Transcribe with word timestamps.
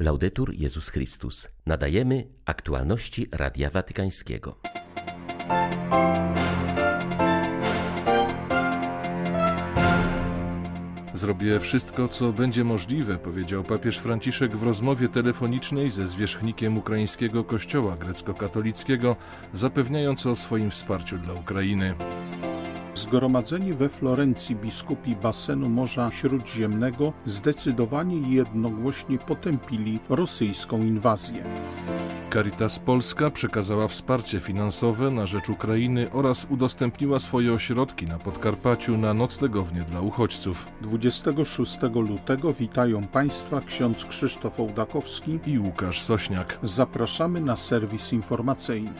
Laudetur 0.00 0.54
Jezus 0.54 0.88
Chrystus. 0.88 1.48
Nadajemy 1.66 2.26
aktualności 2.44 3.26
Radia 3.32 3.70
Watykańskiego. 3.70 4.58
Zrobię 11.14 11.60
wszystko, 11.60 12.08
co 12.08 12.32
będzie 12.32 12.64
możliwe, 12.64 13.16
powiedział 13.16 13.64
papież 13.64 13.98
Franciszek 13.98 14.56
w 14.56 14.62
rozmowie 14.62 15.08
telefonicznej 15.08 15.90
ze 15.90 16.08
zwierzchnikiem 16.08 16.78
ukraińskiego 16.78 17.44
kościoła 17.44 17.96
grecko-katolickiego, 17.96 19.16
zapewniając 19.54 20.26
o 20.26 20.36
swoim 20.36 20.70
wsparciu 20.70 21.18
dla 21.18 21.34
Ukrainy. 21.34 21.94
Zgromadzeni 22.98 23.72
we 23.74 23.88
Florencji 23.88 24.56
biskupi 24.56 25.16
basenu 25.16 25.68
Morza 25.68 26.10
Śródziemnego 26.10 27.12
zdecydowanie 27.24 28.16
i 28.16 28.32
jednogłośnie 28.32 29.18
potępili 29.18 29.98
rosyjską 30.08 30.78
inwazję. 30.78 31.44
Caritas 32.32 32.78
Polska 32.78 33.30
przekazała 33.30 33.88
wsparcie 33.88 34.40
finansowe 34.40 35.10
na 35.10 35.26
rzecz 35.26 35.48
Ukrainy 35.48 36.12
oraz 36.12 36.46
udostępniła 36.50 37.20
swoje 37.20 37.52
ośrodki 37.52 38.06
na 38.06 38.18
Podkarpaciu 38.18 38.98
na 38.98 39.14
noclegownie 39.14 39.82
dla 39.82 40.00
uchodźców. 40.00 40.66
26 40.80 41.78
lutego 41.94 42.52
witają 42.52 43.06
Państwa 43.06 43.60
ksiądz 43.60 44.04
Krzysztof 44.04 44.60
Ołdakowski 44.60 45.38
i 45.46 45.58
Łukasz 45.58 46.00
Sośniak. 46.00 46.58
Zapraszamy 46.62 47.40
na 47.40 47.56
serwis 47.56 48.12
informacyjny. 48.12 48.90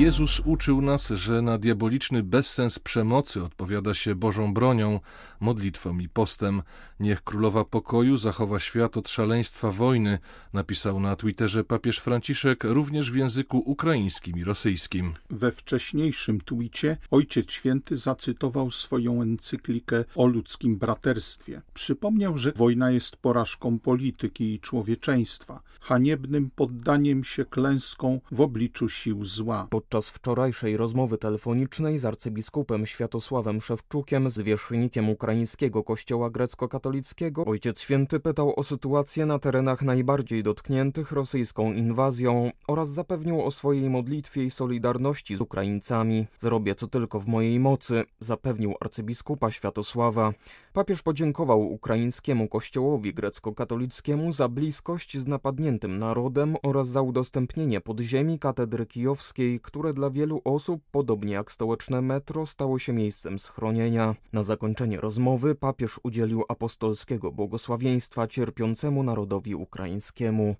Jezus 0.00 0.40
uczył 0.44 0.82
nas, 0.82 1.08
że 1.08 1.42
na 1.42 1.58
diaboliczny 1.58 2.22
bezsens 2.22 2.78
przemocy 2.78 3.42
odpowiada 3.42 3.94
się 3.94 4.14
Bożą 4.14 4.54
bronią, 4.54 5.00
modlitwą 5.40 5.98
i 5.98 6.08
postem. 6.08 6.62
Niech 7.00 7.24
królowa 7.24 7.64
pokoju 7.64 8.16
zachowa 8.16 8.58
świat 8.58 8.96
od 8.96 9.08
szaleństwa 9.08 9.70
wojny, 9.70 10.18
napisał 10.52 11.00
na 11.00 11.16
Twitterze 11.16 11.64
papież 11.64 11.98
Franciszek 11.98 12.64
również 12.64 13.10
w 13.10 13.16
języku 13.16 13.58
ukraińskim 13.58 14.38
i 14.38 14.44
rosyjskim. 14.44 15.12
We 15.30 15.52
wcześniejszym 15.52 16.40
twicie 16.40 16.96
Ojciec 17.10 17.52
Święty 17.52 17.96
zacytował 17.96 18.70
swoją 18.70 19.22
encyklikę 19.22 20.04
o 20.14 20.26
ludzkim 20.26 20.78
braterstwie. 20.78 21.62
Przypomniał, 21.74 22.38
że 22.38 22.52
wojna 22.56 22.90
jest 22.90 23.16
porażką 23.16 23.78
polityki 23.78 24.54
i 24.54 24.60
człowieczeństwa, 24.60 25.62
haniebnym 25.80 26.50
poddaniem 26.50 27.24
się 27.24 27.44
klęską 27.44 28.20
w 28.32 28.40
obliczu 28.40 28.88
sił 28.88 29.24
zła. 29.24 29.66
Podczas 29.90 30.10
wczorajszej 30.10 30.76
rozmowy 30.76 31.18
telefonicznej 31.18 31.98
z 31.98 32.04
arcybiskupem 32.04 32.86
Światosławem 32.86 33.60
Szewczukiem, 33.60 34.30
zwierzchnikiem 34.30 35.10
ukraińskiego 35.10 35.84
kościoła 35.84 36.30
grecko-katolickiego, 36.30 37.44
Ojciec 37.44 37.80
Święty 37.80 38.20
pytał 38.20 38.52
o 38.56 38.62
sytuację 38.62 39.26
na 39.26 39.38
terenach 39.38 39.82
najbardziej 39.82 40.42
dotkniętych 40.42 41.12
rosyjską 41.12 41.72
inwazją 41.72 42.50
oraz 42.68 42.88
zapewnił 42.88 43.44
o 43.44 43.50
swojej 43.50 43.90
modlitwie 43.90 44.44
i 44.44 44.50
solidarności 44.50 45.36
z 45.36 45.40
Ukraińcami. 45.40 46.26
Zrobię 46.38 46.74
co 46.74 46.86
tylko 46.86 47.20
w 47.20 47.26
mojej 47.26 47.60
mocy, 47.60 48.04
zapewnił 48.20 48.74
arcybiskupa 48.80 49.50
Światosława. 49.50 50.32
Papież 50.72 51.02
podziękował 51.02 51.72
ukraińskiemu 51.72 52.48
kościołowi 52.48 53.14
grecko-katolickiemu 53.14 54.32
za 54.32 54.48
bliskość 54.48 55.18
z 55.18 55.26
napadniętym 55.26 55.98
narodem 55.98 56.56
oraz 56.62 56.88
za 56.88 57.02
udostępnienie 57.02 57.80
podziemi 57.80 58.38
katedry 58.38 58.86
kijowskiej, 58.86 59.60
które 59.80 59.92
dla 59.92 60.10
wielu 60.10 60.42
osób, 60.44 60.82
podobnie 60.90 61.32
jak 61.32 61.52
stołeczne 61.52 62.02
metro, 62.02 62.46
stało 62.46 62.78
się 62.78 62.92
miejscem 62.92 63.38
schronienia. 63.38 64.14
Na 64.32 64.42
zakończenie 64.42 65.00
rozmowy 65.00 65.54
papież 65.54 66.00
udzielił 66.02 66.44
apostolskiego 66.48 67.32
błogosławieństwa 67.32 68.26
cierpiącemu 68.26 69.02
narodowi 69.02 69.54
ukraińskiemu. 69.54 70.56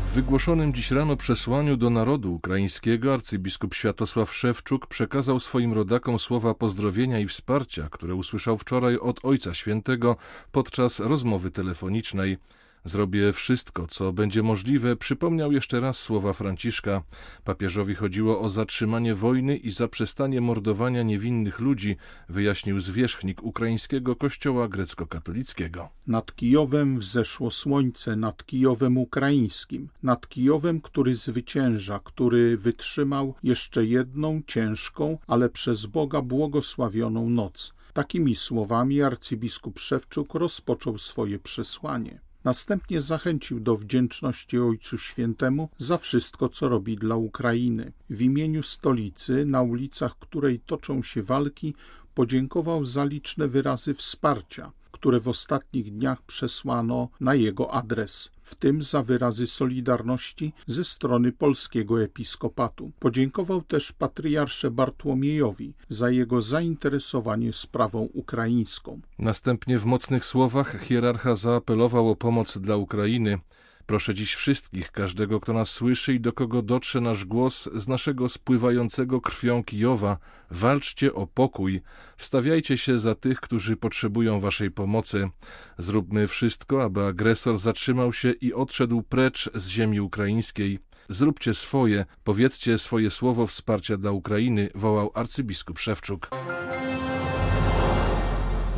W 0.00 0.14
wygłoszonym 0.14 0.74
dziś 0.74 0.90
rano 0.90 1.16
przesłaniu 1.16 1.76
do 1.76 1.90
narodu 1.90 2.34
ukraińskiego 2.34 3.14
arcybiskup 3.14 3.74
Światosław 3.74 4.34
Szewczuk 4.34 4.86
przekazał 4.86 5.40
swoim 5.40 5.72
rodakom 5.72 6.18
słowa 6.18 6.54
pozdrowienia 6.54 7.18
i 7.20 7.26
wsparcia, 7.26 7.88
które 7.90 8.14
usłyszał 8.14 8.58
wczoraj 8.58 8.98
od 8.98 9.24
Ojca 9.24 9.54
Świętego 9.54 10.16
podczas 10.52 11.00
rozmowy 11.00 11.50
telefonicznej. 11.50 12.38
Zrobię 12.86 13.32
wszystko, 13.32 13.86
co 13.86 14.12
będzie 14.12 14.42
możliwe, 14.42 14.96
przypomniał 14.96 15.52
jeszcze 15.52 15.80
raz 15.80 15.98
słowa 15.98 16.32
Franciszka. 16.32 17.02
Papieżowi 17.44 17.94
chodziło 17.94 18.40
o 18.40 18.48
zatrzymanie 18.48 19.14
wojny 19.14 19.56
i 19.56 19.70
zaprzestanie 19.70 20.40
mordowania 20.40 21.02
niewinnych 21.02 21.60
ludzi, 21.60 21.96
wyjaśnił 22.28 22.80
zwierzchnik 22.80 23.42
ukraińskiego 23.42 24.16
kościoła 24.16 24.68
grecko-katolickiego. 24.68 25.88
Nad 26.06 26.34
Kijowem 26.34 26.98
wzeszło 26.98 27.50
słońce, 27.50 28.16
nad 28.16 28.46
Kijowem 28.46 28.98
ukraińskim, 28.98 29.88
nad 30.02 30.28
Kijowem, 30.28 30.80
który 30.80 31.14
zwycięża, 31.14 32.00
który 32.04 32.56
wytrzymał 32.56 33.34
jeszcze 33.42 33.84
jedną 33.84 34.42
ciężką, 34.46 35.18
ale 35.26 35.48
przez 35.48 35.86
Boga 35.86 36.22
błogosławioną 36.22 37.30
noc. 37.30 37.74
Takimi 37.92 38.34
słowami 38.34 39.02
arcybiskup 39.02 39.78
Szewczuk 39.78 40.34
rozpoczął 40.34 40.98
swoje 40.98 41.38
przesłanie. 41.38 42.25
Następnie 42.46 43.00
zachęcił 43.00 43.60
do 43.60 43.76
wdzięczności 43.76 44.58
Ojcu 44.58 44.98
Świętemu 44.98 45.68
za 45.78 45.98
wszystko, 45.98 46.48
co 46.48 46.68
robi 46.68 46.96
dla 46.96 47.16
Ukrainy. 47.16 47.92
W 48.10 48.22
imieniu 48.22 48.62
stolicy, 48.62 49.46
na 49.46 49.62
ulicach 49.62 50.18
której 50.18 50.60
toczą 50.60 51.02
się 51.02 51.22
walki, 51.22 51.74
podziękował 52.14 52.84
za 52.84 53.04
liczne 53.04 53.48
wyrazy 53.48 53.94
wsparcia, 53.94 54.72
które 54.96 55.20
w 55.20 55.28
ostatnich 55.28 55.92
dniach 55.92 56.22
przesłano 56.22 57.08
na 57.20 57.34
jego 57.34 57.74
adres, 57.74 58.30
w 58.42 58.54
tym 58.54 58.82
za 58.82 59.02
wyrazy 59.02 59.46
solidarności 59.46 60.52
ze 60.66 60.84
strony 60.84 61.32
polskiego 61.32 62.02
episkopatu. 62.02 62.92
Podziękował 62.98 63.62
też 63.62 63.92
patriarsze 63.92 64.70
Bartłomiejowi 64.70 65.74
za 65.88 66.10
jego 66.10 66.40
zainteresowanie 66.40 67.52
sprawą 67.52 68.08
ukraińską. 68.14 69.00
Następnie 69.18 69.78
w 69.78 69.84
mocnych 69.84 70.24
słowach 70.24 70.80
hierarcha 70.80 71.34
zaapelował 71.34 72.10
o 72.10 72.16
pomoc 72.16 72.58
dla 72.58 72.76
Ukrainy. 72.76 73.38
Proszę 73.86 74.14
dziś 74.14 74.34
wszystkich, 74.34 74.92
każdego, 74.92 75.40
kto 75.40 75.52
nas 75.52 75.70
słyszy 75.70 76.14
i 76.14 76.20
do 76.20 76.32
kogo 76.32 76.62
dotrze 76.62 77.00
nasz 77.00 77.24
głos 77.24 77.68
z 77.74 77.88
naszego 77.88 78.28
spływającego 78.28 79.20
krwią 79.20 79.64
Kijowa, 79.64 80.18
walczcie 80.50 81.14
o 81.14 81.26
pokój, 81.26 81.82
wstawiajcie 82.16 82.78
się 82.78 82.98
za 82.98 83.14
tych, 83.14 83.40
którzy 83.40 83.76
potrzebują 83.76 84.40
waszej 84.40 84.70
pomocy. 84.70 85.30
Zróbmy 85.78 86.26
wszystko, 86.26 86.84
aby 86.84 87.04
agresor 87.04 87.58
zatrzymał 87.58 88.12
się 88.12 88.30
i 88.30 88.52
odszedł 88.52 89.02
precz 89.02 89.50
z 89.54 89.68
ziemi 89.68 90.00
ukraińskiej. 90.00 90.78
Zróbcie 91.08 91.54
swoje, 91.54 92.04
powiedzcie 92.24 92.78
swoje 92.78 93.10
słowo 93.10 93.46
wsparcia 93.46 93.96
dla 93.96 94.10
Ukrainy, 94.10 94.70
wołał 94.74 95.10
arcybiskup 95.14 95.78
Szewczuk. 95.78 96.28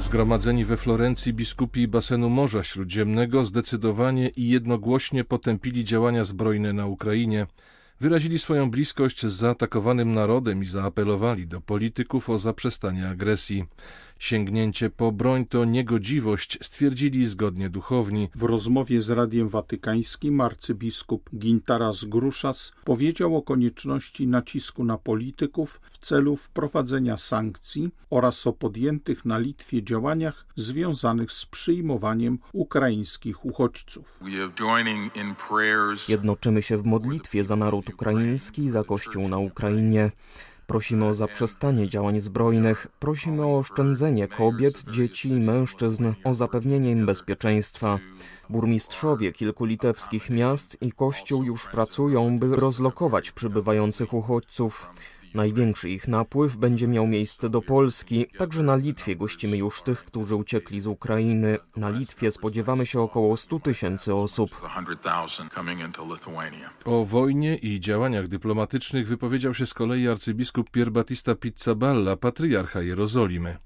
Zgromadzeni 0.00 0.64
we 0.64 0.76
Florencji 0.76 1.32
biskupi 1.32 1.88
basenu 1.88 2.28
Morza 2.30 2.62
Śródziemnego 2.62 3.44
zdecydowanie 3.44 4.28
i 4.28 4.48
jednogłośnie 4.48 5.24
potępili 5.24 5.84
działania 5.84 6.24
zbrojne 6.24 6.72
na 6.72 6.86
Ukrainie, 6.86 7.46
wyrazili 8.00 8.38
swoją 8.38 8.70
bliskość 8.70 9.26
z 9.26 9.32
zaatakowanym 9.32 10.12
narodem 10.12 10.62
i 10.62 10.66
zaapelowali 10.66 11.46
do 11.46 11.60
polityków 11.60 12.30
o 12.30 12.38
zaprzestanie 12.38 13.08
agresji. 13.08 13.64
Sięgnięcie 14.18 14.90
po 14.90 15.12
broń 15.12 15.46
to 15.46 15.64
niegodziwość, 15.64 16.58
stwierdzili 16.62 17.26
zgodnie 17.26 17.70
duchowni. 17.70 18.28
W 18.34 18.42
rozmowie 18.42 19.02
z 19.02 19.10
Radiem 19.10 19.48
Watykańskim 19.48 20.40
arcybiskup 20.40 21.30
Gintaras 21.34 22.04
Gruszas 22.04 22.72
powiedział 22.84 23.36
o 23.36 23.42
konieczności 23.42 24.26
nacisku 24.26 24.84
na 24.84 24.98
polityków 24.98 25.80
w 25.82 25.98
celu 25.98 26.36
wprowadzenia 26.36 27.16
sankcji 27.16 27.90
oraz 28.10 28.46
o 28.46 28.52
podjętych 28.52 29.24
na 29.24 29.38
Litwie 29.38 29.82
działaniach 29.82 30.46
związanych 30.56 31.32
z 31.32 31.46
przyjmowaniem 31.46 32.38
ukraińskich 32.52 33.44
uchodźców. 33.44 34.20
Jednoczymy 36.08 36.62
się 36.62 36.78
w 36.78 36.84
modlitwie 36.84 37.44
za 37.44 37.56
naród 37.56 37.88
ukraiński 37.88 38.70
za 38.70 38.84
Kościół 38.84 39.28
na 39.28 39.38
Ukrainie. 39.38 40.10
Prosimy 40.68 41.06
o 41.06 41.14
zaprzestanie 41.14 41.88
działań 41.88 42.20
zbrojnych, 42.20 42.86
prosimy 42.98 43.46
o 43.46 43.58
oszczędzenie 43.58 44.28
kobiet, 44.28 44.84
dzieci 44.90 45.28
i 45.28 45.40
mężczyzn, 45.40 46.12
o 46.24 46.34
zapewnienie 46.34 46.90
im 46.90 47.06
bezpieczeństwa. 47.06 47.98
Burmistrzowie 48.50 49.32
kilku 49.32 49.64
litewskich 49.64 50.30
miast 50.30 50.76
i 50.80 50.92
kościół 50.92 51.44
już 51.44 51.68
pracują, 51.68 52.38
by 52.38 52.56
rozlokować 52.56 53.32
przybywających 53.32 54.14
uchodźców. 54.14 54.90
Największy 55.34 55.90
ich 55.90 56.08
napływ 56.08 56.56
będzie 56.56 56.88
miał 56.88 57.06
miejsce 57.06 57.50
do 57.50 57.62
Polski, 57.62 58.26
także 58.38 58.62
na 58.62 58.76
Litwie 58.76 59.16
gościmy 59.16 59.56
już 59.56 59.82
tych, 59.82 60.04
którzy 60.04 60.34
uciekli 60.34 60.80
z 60.80 60.86
Ukrainy. 60.86 61.58
Na 61.76 61.90
Litwie 61.90 62.32
spodziewamy 62.32 62.86
się 62.86 63.00
około 63.00 63.36
100 63.36 63.60
tysięcy 63.60 64.14
osób. 64.14 64.50
O 66.84 67.04
wojnie 67.04 67.56
i 67.56 67.80
działaniach 67.80 68.28
dyplomatycznych 68.28 69.08
wypowiedział 69.08 69.54
się 69.54 69.66
z 69.66 69.74
kolei 69.74 70.08
arcybiskup 70.08 70.70
Pier 70.70 70.90
Battista 70.92 71.34
Pizzaballa, 71.34 72.16
patriarcha 72.16 72.82
Jerozolimy. 72.82 73.56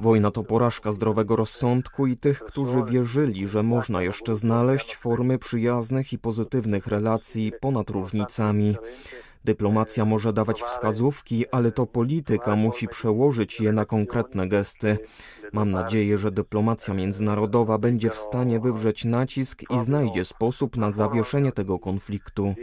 Wojna 0.00 0.30
to 0.30 0.42
porażka 0.42 0.92
zdrowego 0.92 1.36
rozsądku 1.36 2.06
i 2.06 2.16
tych, 2.16 2.38
którzy 2.40 2.78
wierzyli, 2.90 3.46
że 3.46 3.62
można 3.62 4.02
jeszcze 4.02 4.36
znaleźć 4.36 4.96
formy 4.96 5.38
przyjaznych 5.38 6.12
i 6.12 6.18
pozytywnych 6.18 6.86
relacji 6.86 7.52
ponad 7.60 7.90
różnicami. 7.90 8.76
Dyplomacja 9.44 10.04
może 10.04 10.32
dawać 10.32 10.62
wskazówki, 10.62 11.44
ale 11.52 11.72
to 11.72 11.86
polityka 11.86 12.56
musi 12.56 12.88
przełożyć 12.88 13.60
je 13.60 13.72
na 13.72 13.84
konkretne 13.84 14.48
gesty. 14.48 14.98
Mam 15.52 15.70
nadzieję, 15.70 16.18
że 16.18 16.30
dyplomacja 16.30 16.94
międzynarodowa 16.94 17.78
będzie 17.78 18.10
w 18.10 18.14
stanie 18.14 18.60
wywrzeć 18.60 19.04
nacisk 19.04 19.62
i 19.70 19.78
znajdzie 19.78 20.24
sposób 20.24 20.76
na 20.76 20.90
zawieszenie 20.90 21.52
tego 21.52 21.78
konfliktu. 21.78 22.54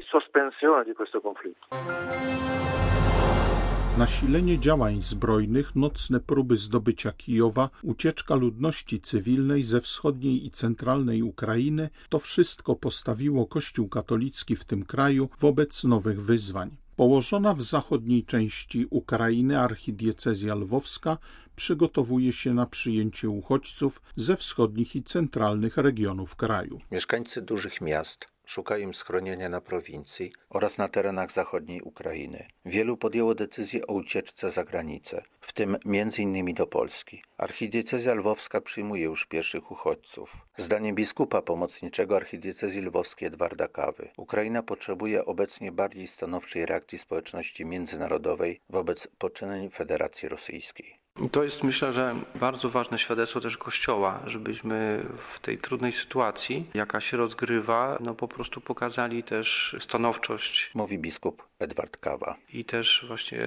Nasilenie 3.97 4.59
działań 4.59 5.01
zbrojnych, 5.01 5.75
nocne 5.75 6.19
próby 6.19 6.57
zdobycia 6.57 7.11
Kijowa, 7.11 7.69
ucieczka 7.83 8.35
ludności 8.35 9.01
cywilnej 9.01 9.63
ze 9.63 9.81
wschodniej 9.81 10.45
i 10.45 10.51
centralnej 10.51 11.23
Ukrainy 11.23 11.89
to 12.09 12.19
wszystko 12.19 12.75
postawiło 12.75 13.45
Kościół 13.45 13.89
katolicki 13.89 14.55
w 14.55 14.65
tym 14.65 14.85
kraju 14.85 15.29
wobec 15.39 15.83
nowych 15.83 16.21
wyzwań. 16.21 16.77
Położona 16.95 17.53
w 17.53 17.61
zachodniej 17.61 18.23
części 18.23 18.85
Ukrainy 18.89 19.59
archidiecezja 19.59 20.55
lwowska 20.55 21.17
przygotowuje 21.55 22.33
się 22.33 22.53
na 22.53 22.65
przyjęcie 22.65 23.29
uchodźców 23.29 24.01
ze 24.15 24.35
wschodnich 24.35 24.95
i 24.95 25.03
centralnych 25.03 25.77
regionów 25.77 26.35
kraju. 26.35 26.79
Mieszkańcy 26.91 27.41
dużych 27.41 27.81
miast 27.81 28.36
szukają 28.47 28.93
schronienia 28.93 29.49
na 29.49 29.61
prowincji 29.61 30.31
oraz 30.49 30.77
na 30.77 30.87
terenach 30.87 31.31
zachodniej 31.31 31.81
Ukrainy. 31.81 32.47
Wielu 32.65 32.97
podjęło 32.97 33.35
decyzję 33.35 33.87
o 33.87 33.93
ucieczce 33.93 34.51
za 34.51 34.63
granicę, 34.63 35.23
w 35.41 35.53
tym 35.53 35.77
m.in. 35.85 36.53
do 36.53 36.67
Polski. 36.67 37.23
Archidiecezja 37.37 38.13
lwowska 38.13 38.61
przyjmuje 38.61 39.03
już 39.03 39.25
pierwszych 39.25 39.71
uchodźców. 39.71 40.37
Zdaniem 40.57 40.95
biskupa 40.95 41.41
pomocniczego 41.41 42.15
archidiecezji 42.15 42.81
lwowskiej 42.81 43.27
Edwarda 43.27 43.67
Kawy, 43.67 44.09
Ukraina 44.17 44.63
potrzebuje 44.63 45.25
obecnie 45.25 45.71
bardziej 45.71 46.07
stanowczej 46.07 46.65
reakcji 46.65 46.97
społeczności 46.97 47.65
międzynarodowej 47.65 48.61
wobec 48.69 49.07
poczynań 49.17 49.69
Federacji 49.69 50.29
Rosyjskiej. 50.29 51.06
To 51.31 51.43
jest 51.43 51.63
myślę, 51.63 51.93
że 51.93 52.15
bardzo 52.35 52.69
ważne 52.69 52.97
świadectwo 52.99 53.41
też 53.41 53.57
Kościoła, 53.57 54.19
żebyśmy 54.25 55.05
w 55.29 55.39
tej 55.39 55.57
trudnej 55.57 55.91
sytuacji, 55.91 56.65
jaka 56.73 57.01
się 57.01 57.17
rozgrywa, 57.17 57.97
no 57.99 58.13
po 58.13 58.27
prostu 58.27 58.61
pokazali 58.61 59.23
też 59.23 59.75
stanowczość. 59.79 60.71
Mówi 60.73 60.97
biskup 60.97 61.43
Edward 61.59 61.97
Kawa. 61.97 62.35
I 62.53 62.65
też 62.65 63.05
właśnie 63.07 63.39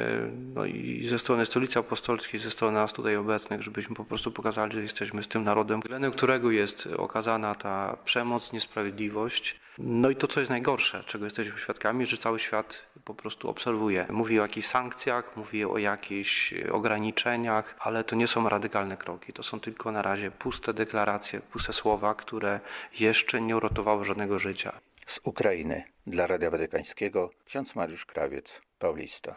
no 0.54 0.64
i 0.64 1.06
ze 1.08 1.18
strony 1.18 1.46
Stolicy 1.46 1.78
Apostolskiej, 1.78 2.40
ze 2.40 2.50
strony 2.50 2.74
nas 2.74 2.92
tutaj 2.92 3.16
obecnych, 3.16 3.62
żebyśmy 3.62 3.96
po 3.96 4.04
prostu 4.04 4.32
pokazali, 4.32 4.72
że 4.72 4.82
jesteśmy 4.82 5.22
z 5.22 5.28
tym 5.28 5.44
narodem, 5.44 5.80
względem 5.80 6.12
którego 6.12 6.50
jest 6.50 6.88
okazana 6.96 7.54
ta 7.54 7.96
przemoc, 8.04 8.52
niesprawiedliwość. 8.52 9.60
No 9.78 10.10
i 10.10 10.16
to, 10.16 10.26
co 10.26 10.40
jest 10.40 10.50
najgorsze, 10.50 11.04
czego 11.06 11.24
jesteśmy 11.24 11.58
świadkami, 11.58 12.06
że 12.06 12.16
cały 12.16 12.38
świat 12.38 12.82
po 13.04 13.14
prostu 13.14 13.48
obserwuje. 13.48 14.06
Mówi 14.10 14.38
o 14.38 14.42
jakichś 14.42 14.66
sankcjach, 14.66 15.36
mówi 15.36 15.64
o 15.64 15.78
jakichś 15.78 16.54
ograniczeniach, 16.72 17.74
ale 17.78 18.04
to 18.04 18.16
nie 18.16 18.26
są 18.26 18.48
radykalne 18.48 18.96
kroki. 18.96 19.32
To 19.32 19.42
są 19.42 19.60
tylko 19.60 19.92
na 19.92 20.02
razie 20.02 20.30
puste 20.30 20.74
deklaracje, 20.74 21.40
puste 21.40 21.72
słowa, 21.72 22.14
które 22.14 22.60
jeszcze 23.00 23.40
nie 23.40 23.56
uratowały 23.56 24.04
żadnego 24.04 24.38
życia. 24.38 24.80
Z 25.10 25.20
Ukrainy 25.24 25.84
dla 26.06 26.26
Radia 26.26 26.50
Watykańskiego 26.50 27.30
ksiądz 27.44 27.74
Mariusz 27.74 28.06
Krawiec, 28.06 28.60
Paulista. 28.78 29.36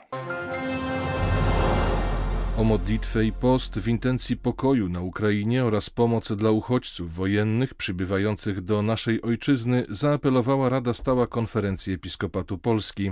O 2.57 2.63
modlitwę 2.63 3.25
i 3.25 3.31
post 3.31 3.79
w 3.79 3.87
intencji 3.87 4.37
pokoju 4.37 4.89
na 4.89 5.01
Ukrainie 5.01 5.65
oraz 5.65 5.89
pomoc 5.89 6.31
dla 6.31 6.51
uchodźców 6.51 7.13
wojennych 7.13 7.73
przybywających 7.73 8.61
do 8.61 8.81
naszej 8.81 9.21
ojczyzny 9.21 9.85
zaapelowała 9.89 10.69
Rada 10.69 10.93
Stała 10.93 11.27
Konferencji 11.27 11.93
Episkopatu 11.93 12.57
Polski. 12.57 13.11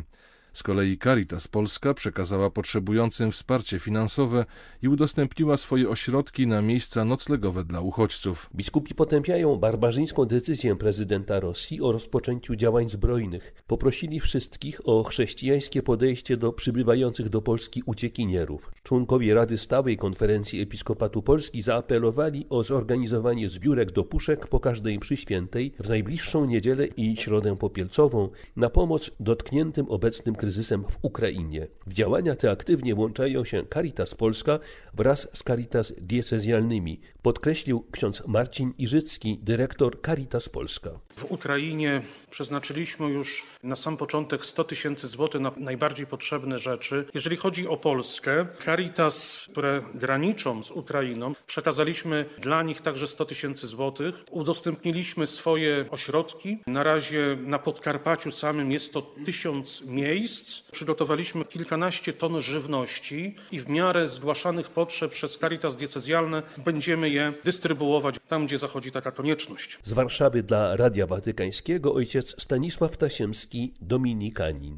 Z 0.54 0.64
kolei 0.64 0.98
Caritas 0.98 1.48
Polska 1.48 1.94
przekazała 1.94 2.50
potrzebującym 2.50 3.32
wsparcie 3.32 3.80
finansowe 3.80 4.46
i 4.82 4.88
udostępniła 4.88 5.58
swoje 5.58 5.90
ośrodki 5.90 6.48
na 6.48 6.62
miejsca 6.62 7.06
noclegowe 7.06 7.64
dla 7.64 7.82
uchodźców. 7.82 8.50
Biskupi 8.56 8.96
potępiają 8.96 9.56
barbarzyńską 9.56 10.26
decyzję 10.26 10.76
prezydenta 10.76 11.40
Rosji 11.40 11.82
o 11.82 11.92
rozpoczęciu 11.92 12.56
działań 12.56 12.90
zbrojnych. 12.90 13.54
Poprosili 13.68 14.20
wszystkich 14.20 14.82
o 14.88 15.04
chrześcijańskie 15.04 15.84
podejście 15.84 16.38
do 16.38 16.54
przybywających 16.54 17.30
do 17.30 17.42
Polski 17.42 17.84
uciekinierów. 17.86 18.72
Członkowie 18.84 19.34
Rady 19.34 19.58
Stałej 19.58 19.98
Konferencji 19.98 20.62
Episkopatu 20.62 21.22
Polski 21.22 21.62
zaapelowali 21.62 22.46
o 22.50 22.64
zorganizowanie 22.64 23.50
zbiórek 23.50 23.92
do 23.92 24.04
puszek 24.04 24.48
po 24.48 24.60
każdej 24.60 25.00
mszy 25.00 25.18
świętej 25.18 25.74
w 25.80 25.90
najbliższą 25.90 26.46
niedzielę 26.46 26.88
i 26.88 27.18
środę 27.18 27.58
popielcową 27.58 28.30
na 28.56 28.70
pomoc 28.70 29.12
dotkniętym 29.20 29.86
obecnym 29.90 30.36
kryzysem 30.42 30.84
w 30.90 30.98
Ukrainie. 31.02 31.68
W 31.88 31.94
działania 31.94 32.36
te 32.36 32.52
aktywnie 32.52 32.96
włączają 32.96 33.46
się 33.46 33.64
Caritas 33.74 34.16
Polska 34.16 34.60
wraz 34.94 35.28
z 35.34 35.44
Caritas 35.44 35.94
diecezjalnymi, 35.98 37.00
podkreślił 37.22 37.86
ksiądz 37.92 38.24
Marcin 38.28 38.74
Iżycki, 38.78 39.40
dyrektor 39.42 40.02
Caritas 40.06 40.50
Polska. 40.50 40.90
W 41.16 41.32
Ukrainie 41.32 42.02
przeznaczyliśmy 42.30 43.10
już 43.10 43.44
na 43.64 43.76
sam 43.76 43.98
początek 43.98 44.46
100 44.46 44.64
tysięcy 44.64 45.08
złotych 45.08 45.42
na 45.42 45.52
najbardziej 45.58 46.08
potrzebne 46.08 46.60
rzeczy. 46.60 47.06
Jeżeli 47.14 47.38
chodzi 47.38 47.68
o 47.68 47.78
Polskę, 47.78 48.48
Caritas, 48.66 49.48
które 49.52 49.82
graniczą 49.94 50.64
z 50.64 50.72
Ukrainą, 50.72 51.34
przekazaliśmy 51.48 52.26
dla 52.40 52.64
nich 52.64 52.82
także 52.82 53.08
100 53.08 53.26
tysięcy 53.26 53.68
złotych. 53.68 54.16
Udostępniliśmy 54.32 55.28
swoje 55.28 55.86
ośrodki. 55.90 56.58
Na 56.68 56.84
razie 56.84 57.38
na 57.42 57.60
Podkarpaciu 57.60 58.32
samym 58.32 58.72
jest 58.72 58.94
to 58.94 59.02
tysiąc 59.02 59.84
miejsc. 59.86 60.62
Przygotowaliśmy 60.72 61.46
kilkanaście 61.46 62.14
ton 62.14 62.42
żywności 62.42 63.36
i 63.52 63.60
w 63.60 63.70
miarę 63.70 64.08
zgłaszanych 64.08 64.70
potrzeb 64.70 65.12
przez 65.12 65.38
Caritas 65.38 65.76
diecezjalne 65.76 66.44
będziemy 66.58 67.11
je 67.14 67.34
dystrybuować 67.44 68.16
tam, 68.28 68.46
gdzie 68.46 68.58
zachodzi 68.58 68.92
taka 68.92 69.12
konieczność. 69.12 69.80
Z 69.84 69.94
Warszawy 69.94 70.44
dla 70.44 70.76
Radia 70.76 71.08
Watykańskiego 71.08 71.94
ojciec 71.94 72.42
Stanisław 72.42 72.98
Tasiemski, 72.98 73.74
dominikanin. 73.82 74.78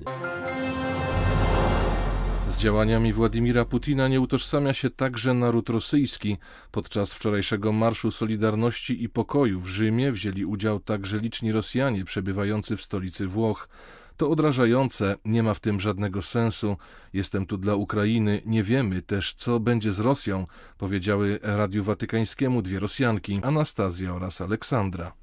Z 2.50 2.58
działaniami 2.58 3.14
Władimira 3.14 3.66
Putina 3.66 4.08
nie 4.08 4.22
utożsamia 4.22 4.74
się 4.74 4.90
także 4.90 5.34
naród 5.34 5.70
rosyjski. 5.70 6.38
Podczas 6.72 7.14
wczorajszego 7.14 7.72
Marszu 7.72 8.12
Solidarności 8.12 9.04
i 9.04 9.10
Pokoju 9.10 9.60
w 9.60 9.68
Rzymie 9.68 10.12
wzięli 10.12 10.46
udział 10.46 10.80
także 10.80 11.20
liczni 11.20 11.52
Rosjanie 11.52 12.06
przebywający 12.06 12.78
w 12.78 12.82
stolicy 12.82 13.28
Włoch. 13.28 13.70
To 14.18 14.30
odrażające, 14.30 15.16
nie 15.26 15.44
ma 15.44 15.54
w 15.54 15.60
tym 15.60 15.80
żadnego 15.80 16.22
sensu. 16.22 16.78
Jestem 17.14 17.46
tu 17.46 17.58
dla 17.58 17.76
Ukrainy, 17.76 18.42
nie 18.46 18.64
wiemy 18.64 19.02
też, 19.02 19.34
co 19.34 19.60
będzie 19.60 19.94
z 19.94 20.00
Rosją, 20.00 20.46
powiedziały 20.78 21.40
Radiu 21.42 21.84
Watykańskiemu 21.84 22.62
dwie 22.62 22.80
Rosjanki, 22.80 23.40
Anastazja 23.44 24.14
oraz 24.14 24.42
Aleksandra. 24.42 25.14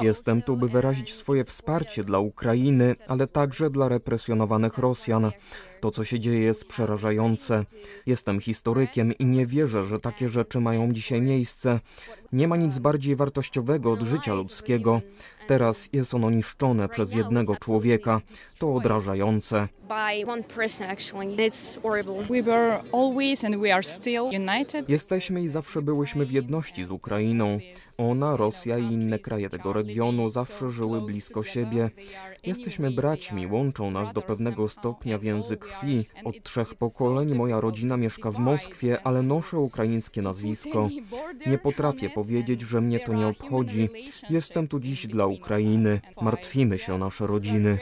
Jestem 0.00 0.42
tu, 0.42 0.56
by 0.56 0.68
wyrazić 0.68 1.14
swoje 1.14 1.44
wsparcie 1.44 2.04
dla 2.04 2.18
Ukrainy, 2.18 2.94
ale 3.08 3.26
także 3.26 3.70
dla 3.70 3.88
represjonowanych 3.88 4.78
Rosjan. 4.78 5.30
To, 5.80 5.90
co 5.90 6.04
się 6.04 6.20
dzieje, 6.20 6.40
jest 6.40 6.64
przerażające. 6.64 7.64
Jestem 8.06 8.40
historykiem 8.40 9.12
i 9.18 9.24
nie 9.24 9.46
wierzę, 9.46 9.84
że 9.84 10.00
takie 10.00 10.28
rzeczy 10.28 10.60
mają 10.60 10.92
dzisiaj 10.92 11.22
miejsce. 11.22 11.80
Nie 12.32 12.48
ma 12.48 12.56
nic 12.56 12.78
bardziej 12.78 13.16
wartościowego 13.16 13.92
od 13.92 14.02
życia 14.02 14.34
ludzkiego. 14.34 15.00
Teraz 15.50 15.88
jest 15.92 16.14
ono 16.14 16.30
niszczone 16.30 16.88
przez 16.88 17.14
jednego 17.14 17.56
człowieka. 17.56 18.20
To 18.58 18.74
odrażające. 18.74 19.68
Jesteśmy 24.88 25.42
i 25.42 25.48
zawsze 25.48 25.82
byłyśmy 25.82 26.26
w 26.26 26.30
jedności 26.30 26.84
z 26.84 26.90
Ukrainą. 26.90 27.58
Ona, 27.98 28.36
Rosja 28.36 28.78
i 28.78 28.84
inne 28.84 29.18
kraje 29.18 29.50
tego 29.50 29.72
regionu 29.72 30.28
zawsze 30.28 30.68
żyły 30.68 31.00
blisko 31.00 31.42
siebie. 31.42 31.90
Jesteśmy 32.42 32.90
braćmi, 32.90 33.46
łączą 33.46 33.90
nas 33.90 34.12
do 34.12 34.22
pewnego 34.22 34.68
stopnia 34.68 35.18
więzy 35.18 35.56
krwi. 35.56 36.04
Od 36.24 36.42
trzech 36.42 36.74
pokoleń 36.74 37.34
moja 37.34 37.60
rodzina 37.60 37.96
mieszka 37.96 38.30
w 38.30 38.38
Moskwie, 38.38 39.02
ale 39.04 39.22
noszę 39.22 39.58
ukraińskie 39.58 40.22
nazwisko. 40.22 40.88
Nie 41.46 41.58
potrafię 41.58 42.10
powiedzieć, 42.10 42.60
że 42.60 42.80
mnie 42.80 43.00
to 43.00 43.14
nie 43.14 43.26
obchodzi. 43.26 43.88
Jestem 44.30 44.68
tu 44.68 44.80
dziś 44.80 45.06
dla 45.06 45.26
Ukrainy. 45.26 45.39
Martwimy 46.22 46.78
się 46.78 46.94
o 46.94 46.98
nasze 46.98 47.26
rodziny. 47.26 47.78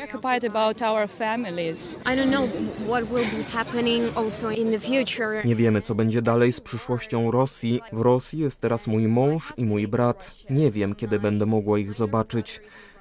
Nie 5.45 5.57
wiemy, 5.57 5.81
co 5.83 5.95
będzie 5.95 6.23
dalej 6.23 6.53
z 6.53 6.61
przyszłością 6.61 7.31
Rosji. 7.31 7.81
W 7.93 8.01
Rosji 8.01 8.39
jest 8.39 8.61
teraz 8.61 8.87
mój 8.87 9.09
mąż 9.09 9.53
i 9.57 9.65
mój 9.65 9.89
brat. 9.89 10.35
Nie 10.51 10.71
wiem, 10.71 10.95
kiedy 10.95 11.21
będę 11.21 11.47
mogła 11.47 11.79
ich 11.79 11.95
zobaczyć. 11.95 12.61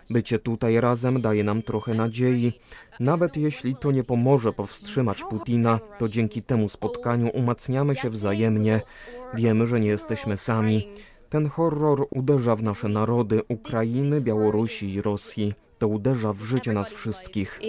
Bycie 0.09 0.39
tutaj 0.39 0.81
razem 0.81 1.21
daje 1.21 1.43
nam 1.43 1.61
trochę 1.61 1.93
nadziei. 1.93 2.59
Nawet 2.99 3.37
jeśli 3.37 3.75
to 3.75 3.91
nie 3.91 4.03
pomoże 4.03 4.53
powstrzymać 4.53 5.23
Putina, 5.23 5.79
to 5.99 6.09
dzięki 6.09 6.41
temu 6.41 6.69
spotkaniu 6.69 7.29
umacniamy 7.33 7.95
się 7.95 8.09
wzajemnie. 8.09 8.81
Wiemy, 9.33 9.67
że 9.67 9.79
nie 9.79 9.87
jesteśmy 9.87 10.37
sami. 10.37 10.87
Ten 11.29 11.49
horror 11.49 12.07
uderza 12.09 12.55
w 12.55 12.63
nasze 12.63 12.89
narody 12.89 13.41
Ukrainy, 13.47 14.21
Białorusi 14.21 14.93
i 14.93 15.01
Rosji. 15.01 15.53
To 15.77 15.87
uderza 15.87 16.33
w 16.33 16.41
życie 16.41 16.73
nas 16.73 16.91
wszystkich. 16.91 17.59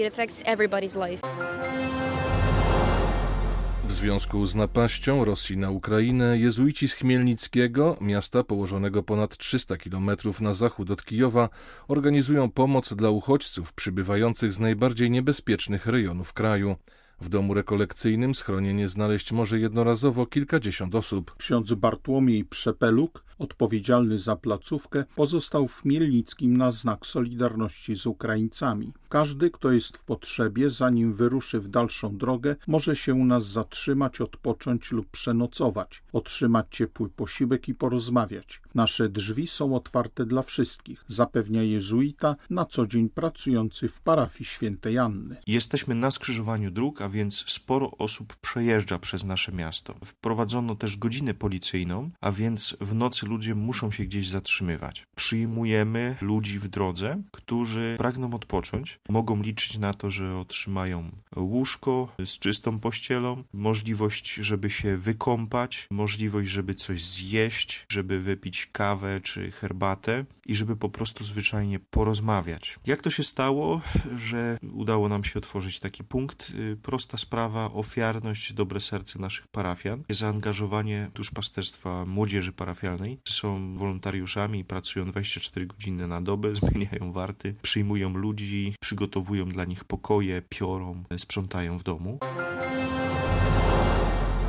W 3.85 3.93
związku 3.93 4.47
z 4.47 4.55
napaścią 4.55 5.25
Rosji 5.25 5.57
na 5.57 5.71
Ukrainę, 5.71 6.38
jezuici 6.38 6.88
z 6.88 6.95
Chmielnickiego, 6.95 7.97
miasta 8.00 8.45
położonego 8.45 9.03
ponad 9.03 9.37
300 9.37 9.77
km 9.77 10.11
na 10.41 10.55
zachód 10.55 10.91
od 10.91 11.05
Kijowa, 11.05 11.49
organizują 11.88 12.50
pomoc 12.50 12.95
dla 12.95 13.11
uchodźców 13.11 13.73
przybywających 13.73 14.53
z 14.53 14.59
najbardziej 14.59 15.11
niebezpiecznych 15.11 15.87
rejonów 15.87 16.33
kraju. 16.33 16.77
W 17.21 17.29
domu 17.29 17.55
rekolekcyjnym 17.55 18.35
schronienie 18.35 18.89
znaleźć 18.89 19.33
może 19.33 19.59
jednorazowo 19.59 20.27
kilkadziesiąt 20.27 20.95
osób. 20.95 21.35
Ksiądz 21.39 21.75
Bartłomiej 21.75 22.45
Przepeluk, 22.45 23.25
odpowiedzialny 23.39 24.19
za 24.19 24.37
placówkę, 24.37 25.05
pozostał 25.17 25.69
w 25.69 25.85
Mielnickim 25.85 26.57
na 26.57 26.71
znak 26.71 27.07
solidarności 27.07 27.97
z 27.97 28.07
Ukraińcami. 28.07 28.93
Każdy, 29.09 29.51
kto 29.51 29.73
jest 29.73 29.97
w 29.97 30.05
potrzebie, 30.05 30.71
zanim 30.71 31.13
wyruszy 31.13 31.61
w 31.61 31.69
dalszą 31.69 32.17
drogę, 32.17 32.57
może 32.67 32.97
się 32.97 33.15
u 33.15 33.25
nas 33.25 33.47
zatrzymać, 33.47 34.21
odpocząć 34.21 34.93
lub 34.93 35.11
przenocować, 35.11 36.03
otrzymać 36.13 36.67
ciepły 36.71 37.09
posiłek 37.09 37.69
i 37.69 37.75
porozmawiać. 37.75 38.61
Nasze 38.75 39.09
drzwi 39.09 39.47
są 39.47 39.77
otwarte 39.77 40.27
dla 40.27 40.43
wszystkich, 40.43 41.05
zapewnia 41.09 41.63
jezuita 41.63 42.37
na 42.51 42.65
co 42.65 42.87
dzień 42.87 43.09
pracujący 43.09 43.89
w 43.89 44.01
parafii 44.01 44.45
świętej 44.45 44.99
Anny. 44.99 45.37
Jesteśmy 45.47 45.95
na 45.95 46.11
skrzyżowaniu 46.11 46.71
dróg, 46.71 47.03
a 47.03 47.08
więc 47.09 47.45
sporo 47.47 47.91
osób 47.91 48.37
przejeżdża 48.37 48.99
przez 48.99 49.25
nasze 49.25 49.53
miasto. 49.53 49.95
Wprowadzono 50.05 50.75
też 50.75 50.97
godzinę 50.97 51.35
policyjną, 51.35 52.11
a 52.21 52.33
więc 52.33 52.77
w 52.81 52.95
nocy 52.95 53.27
ludzie 53.27 53.55
muszą 53.55 53.91
się 53.91 54.05
gdzieś 54.05 54.29
zatrzymywać. 54.29 55.07
Przyjmujemy 55.17 56.17
ludzi 56.21 56.59
w 56.59 56.69
drodze, 56.69 57.23
którzy 57.33 57.95
pragną 57.99 58.35
odpocząć. 58.35 58.99
Mogą 59.09 59.43
liczyć 59.43 59.79
na 59.79 59.95
to, 59.95 60.11
że 60.11 60.38
otrzymają 60.38 61.11
łóżko 61.37 62.09
z 62.25 62.38
czystą 62.38 62.81
pościelą, 62.81 63.45
możliwość, 63.53 64.35
żeby 64.35 64.71
się 64.71 64.97
wykąpać, 64.97 65.87
możliwość, 65.91 66.50
żeby 66.50 66.75
coś 66.75 67.05
zjeść, 67.05 67.87
żeby 67.93 68.21
wypić 68.21 68.67
kawę 68.67 69.21
czy 69.21 69.50
herbatę 69.50 70.25
i 70.47 70.55
żeby 70.55 70.77
po 70.77 70.88
prostu 70.88 71.25
zwyczajnie 71.25 71.79
porozmawiać. 71.79 72.79
Jak 72.87 73.03
to 73.03 73.11
się 73.11 73.23
stało, 73.23 73.81
że 74.17 74.59
udało 74.73 75.09
nam 75.09 75.25
się 75.25 75.38
otworzyć 75.38 75.81
taki 75.81 76.05
punkt? 76.05 76.53
Prosta 76.99 77.19
sprawa, 77.19 77.71
ofiarność, 77.73 78.52
dobre 78.52 78.81
serce 78.81 79.19
naszych 79.19 79.49
parafian, 79.49 80.02
zaangażowanie 80.11 81.11
duszpasterstwa 81.14 82.05
młodzieży 82.05 82.52
parafialnej. 82.52 83.19
Są 83.28 83.78
wolontariuszami, 83.78 84.64
pracują 84.64 85.05
24 85.05 85.67
godziny 85.67 86.09
na 86.09 86.21
dobę, 86.21 86.55
zmieniają 86.62 87.12
warty, 87.12 87.55
przyjmują 87.62 88.14
ludzi, 88.14 88.75
przygotowują 88.81 89.49
dla 89.49 89.64
nich 89.64 89.85
pokoje, 89.85 90.43
piorą, 90.49 91.05
sprzątają 91.19 91.78
w 91.78 91.83
domu. 91.83 92.19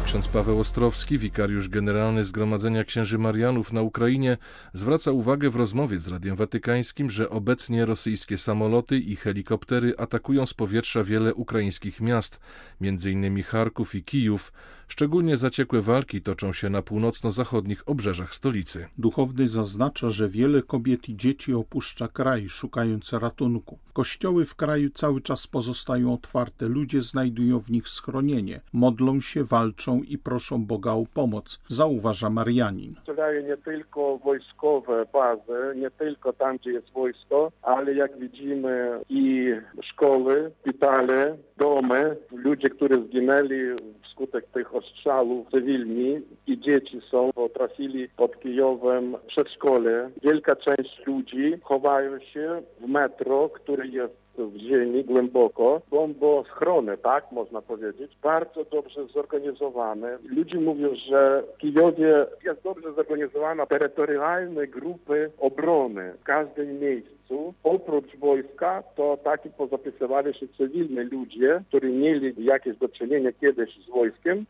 Ksiądz 0.09 0.27
Paweł 0.27 0.59
Ostrowski, 0.59 1.17
wikariusz 1.17 1.69
generalny 1.69 2.23
Zgromadzenia 2.23 2.83
Księży 2.83 3.17
Marianów 3.17 3.73
na 3.73 3.81
Ukrainie, 3.81 4.37
zwraca 4.73 5.11
uwagę 5.11 5.49
w 5.49 5.55
rozmowie 5.55 5.99
z 5.99 6.07
Radiem 6.07 6.35
Watykańskim, 6.35 7.09
że 7.09 7.29
obecnie 7.29 7.85
rosyjskie 7.85 8.37
samoloty 8.37 8.97
i 8.97 9.15
helikoptery 9.15 9.93
atakują 9.97 10.45
z 10.45 10.53
powietrza 10.53 11.03
wiele 11.03 11.33
ukraińskich 11.33 12.01
miast, 12.01 12.39
m.in. 12.81 13.43
Charków 13.43 13.95
i 13.95 14.03
Kijów. 14.03 14.51
Szczególnie 14.91 15.37
zaciekłe 15.37 15.81
walki 15.81 16.21
toczą 16.21 16.53
się 16.53 16.69
na 16.69 16.81
północno-zachodnich 16.81 17.89
obrzeżach 17.89 18.33
stolicy. 18.33 18.87
Duchowny 18.97 19.47
zaznacza, 19.47 20.09
że 20.09 20.29
wiele 20.29 20.61
kobiet 20.61 21.09
i 21.09 21.15
dzieci 21.15 21.53
opuszcza 21.53 22.07
kraj, 22.07 22.49
szukając 22.49 23.13
ratunku. 23.13 23.79
Kościoły 23.93 24.45
w 24.45 24.55
kraju 24.55 24.89
cały 24.89 25.21
czas 25.21 25.47
pozostają 25.47 26.13
otwarte, 26.13 26.65
ludzie 26.67 27.01
znajdują 27.01 27.59
w 27.59 27.71
nich 27.71 27.87
schronienie, 27.87 28.61
modlą 28.73 29.21
się, 29.21 29.43
walczą 29.43 30.01
i 30.07 30.17
proszą 30.17 30.65
Boga 30.65 30.91
o 30.91 31.03
pomoc, 31.13 31.59
zauważa 31.67 32.29
Marianin. 32.29 32.93
Przedstawiają 32.93 33.47
nie 33.47 33.57
tylko 33.57 34.17
wojskowe 34.17 35.05
bazy, 35.13 35.75
nie 35.75 35.91
tylko 35.91 36.33
tam, 36.33 36.57
gdzie 36.57 36.71
jest 36.71 36.91
wojsko, 36.93 37.51
ale 37.61 37.93
jak 37.93 38.19
widzimy 38.19 38.99
i 39.09 39.53
szkoły, 39.81 40.51
szpitale, 40.61 41.37
domy, 41.57 42.17
ludzie, 42.31 42.69
którzy 42.69 43.03
zginęli 43.03 43.75
wskutek 44.19 44.45
tych 44.53 44.75
ostrzałów 44.75 45.47
cywilni 45.51 46.21
i 46.47 46.59
dzieci 46.59 47.01
są, 47.11 47.29
bo 47.35 47.49
trafili 47.49 48.09
pod 48.09 48.39
Kijowem 48.39 49.15
przedszkole. 49.27 50.09
Wielka 50.23 50.55
część 50.55 51.05
ludzi 51.05 51.53
chowają 51.63 52.19
się 52.19 52.61
w 52.79 52.87
metro, 52.87 53.49
który 53.49 53.87
jest 53.87 54.13
w 54.47 54.57
ziemi 54.57 55.03
głęboko, 55.03 55.81
bombochrony, 55.91 56.97
tak 56.97 57.31
można 57.31 57.61
powiedzieć, 57.61 58.17
bardzo 58.23 58.63
dobrze 58.63 59.07
zorganizowane. 59.07 60.17
Ludzie 60.23 60.59
mówią, 60.59 60.95
że 61.09 61.43
w 61.55 61.57
Kijowie 61.57 62.25
jest 62.45 62.63
dobrze 62.63 62.93
zorganizowana 62.93 63.65
terytorialne 63.65 64.67
grupy 64.67 65.31
obrony 65.39 66.13
w 66.21 66.23
każdym 66.23 66.79
miejscu. 66.79 67.53
Oprócz 67.63 68.15
wojska, 68.17 68.83
to 68.95 69.17
taki 69.23 69.49
pozapisywali 69.49 70.33
się 70.33 70.47
cywilni 70.57 70.99
ludzie, 70.99 71.61
którzy 71.67 71.89
mieli 71.89 72.45
jakieś 72.45 72.77
do 72.77 72.89
czynienia 72.89 73.31
kiedyś 73.31 73.69
z 73.85 73.89
wojskiem. 73.89 74.45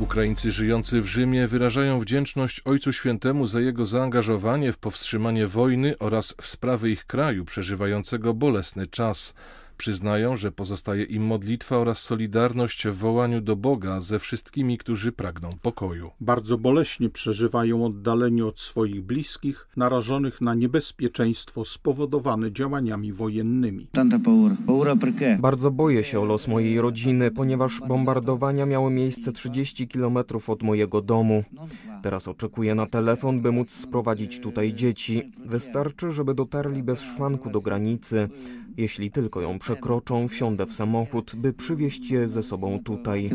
Ukraińcy 0.00 0.50
żyjący 0.52 1.00
w 1.00 1.06
Rzymie 1.06 1.48
wyrażają 1.48 2.00
wdzięczność 2.00 2.60
Ojcu 2.64 2.92
Świętemu 2.92 3.46
za 3.46 3.60
jego 3.60 3.86
zaangażowanie 3.86 4.72
w 4.72 4.78
powstrzymanie 4.78 5.46
wojny 5.46 5.98
oraz 5.98 6.34
w 6.40 6.46
sprawy 6.46 6.90
ich 6.90 7.06
kraju 7.06 7.44
przeżywającego 7.44 8.34
bolesny 8.34 8.86
czas. 8.86 9.34
Przyznają, 9.76 10.36
że 10.36 10.52
pozostaje 10.52 11.04
im 11.04 11.26
modlitwa 11.26 11.76
oraz 11.76 11.98
solidarność 11.98 12.86
w 12.86 12.94
wołaniu 12.94 13.40
do 13.40 13.56
Boga 13.56 14.00
ze 14.00 14.18
wszystkimi, 14.18 14.78
którzy 14.78 15.12
pragną 15.12 15.50
pokoju. 15.62 16.10
Bardzo 16.20 16.58
boleśnie 16.58 17.10
przeżywają 17.10 17.84
oddalenie 17.84 18.46
od 18.46 18.60
swoich 18.60 19.02
bliskich, 19.02 19.68
narażonych 19.76 20.40
na 20.40 20.54
niebezpieczeństwo 20.54 21.64
spowodowane 21.64 22.52
działaniami 22.52 23.12
wojennymi. 23.12 23.88
Bardzo 25.38 25.70
boję 25.70 26.04
się 26.04 26.20
o 26.20 26.24
los 26.24 26.48
mojej 26.48 26.80
rodziny, 26.80 27.30
ponieważ 27.30 27.80
bombardowania 27.88 28.66
miały 28.66 28.90
miejsce 28.90 29.32
30 29.32 29.88
kilometrów 29.88 30.50
od 30.50 30.62
mojego 30.62 31.02
domu. 31.02 31.44
Teraz 32.04 32.28
oczekuję 32.28 32.74
na 32.74 32.86
telefon, 32.86 33.40
by 33.40 33.52
móc 33.52 33.70
sprowadzić 33.70 34.40
tutaj 34.40 34.74
dzieci. 34.74 35.32
Wystarczy, 35.44 36.10
żeby 36.10 36.34
dotarli 36.34 36.82
bez 36.82 37.00
szwanku 37.00 37.50
do 37.50 37.60
granicy. 37.60 38.28
Jeśli 38.76 39.10
tylko 39.10 39.40
ją 39.40 39.58
przekroczą, 39.58 40.28
wsiądę 40.28 40.66
w 40.66 40.74
samochód, 40.74 41.32
by 41.36 41.52
przywieźć 41.52 42.10
je 42.10 42.28
ze 42.28 42.42
sobą 42.42 42.78
tutaj. 42.84 43.30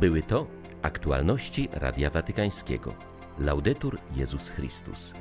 Były 0.00 0.22
to 0.22 0.46
aktualności 0.82 1.68
Radia 1.72 2.10
Watykańskiego. 2.10 2.94
Laudetur 3.38 3.98
Jezus 4.16 4.48
Chrystus. 4.48 5.12